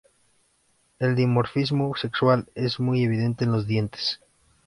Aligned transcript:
El 0.97 1.15
dimorfismo 1.15 1.95
sexual 1.95 2.47
es 2.55 2.79
muy 2.79 3.03
evidente 3.03 3.43
en 3.43 3.51
los 3.51 3.67
dientes. 3.67 4.19